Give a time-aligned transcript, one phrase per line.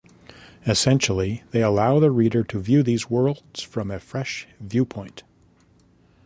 [0.65, 5.21] Essentially, they allow the reader to view these worlds from a fresh viewpoint.